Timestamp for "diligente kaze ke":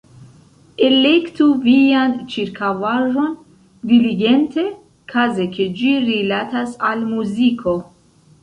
3.91-5.69